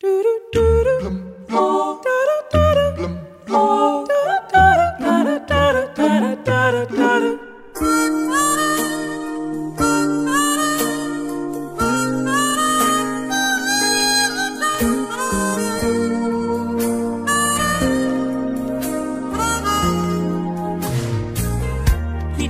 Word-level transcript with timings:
Keep 0.00 0.12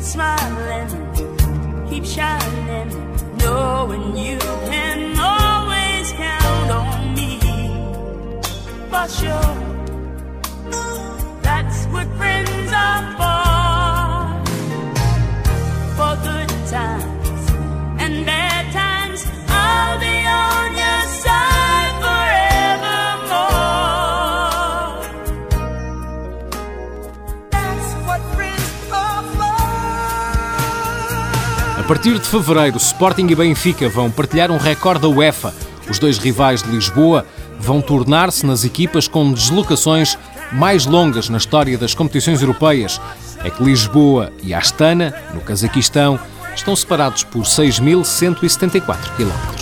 smiling, 0.03 0.91
keep 1.89 2.05
shining, 2.05 2.91
knowing 3.39 4.17
you 4.19 4.39
can 4.39 4.78
A 31.79 31.83
partir 31.89 32.19
de 32.19 32.27
fevereiro, 32.27 32.77
Sporting 32.79 33.29
e 33.29 33.35
Benfica 33.37 33.89
vão 33.89 34.11
partilhar 34.11 34.51
um 34.51 34.57
recorde 34.57 35.03
da 35.03 35.09
UEFA. 35.09 35.55
Os 35.89 36.01
dois 36.01 36.19
rivais 36.19 36.65
de 36.65 36.71
Lisboa 36.71 37.25
vão 37.59 37.81
tornar-se 37.81 38.47
nas 38.47 38.65
equipas 38.65 39.09
com 39.09 39.33
deslocações 39.33 40.19
mais 40.53 40.87
longas 40.87 41.29
na 41.29 41.39
história 41.39 41.77
das 41.77 41.95
competições 41.95 42.41
europeias. 42.41 43.01
É 43.45 43.51
que 43.51 43.63
Lisboa 43.63 44.33
e 44.43 44.55
Astana, 44.55 45.15
no 45.35 45.41
Cazaquistão, 45.41 46.19
estão 46.55 46.75
separados 46.75 47.23
por 47.25 47.43
6.174 47.43 48.97
km. 49.17 49.58